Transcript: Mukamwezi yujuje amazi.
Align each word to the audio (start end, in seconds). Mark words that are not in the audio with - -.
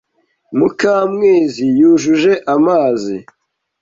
Mukamwezi 0.57 1.65
yujuje 1.79 2.33
amazi. 2.55 3.15